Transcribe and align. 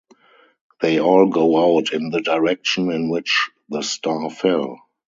They 0.81 0.99
all 0.99 1.27
go 1.27 1.77
out 1.77 1.93
in 1.93 2.09
the 2.09 2.21
direction 2.21 2.91
in 2.91 3.11
which 3.11 3.51
the 3.69 3.83
star 3.83 4.31
fell. 4.31 4.79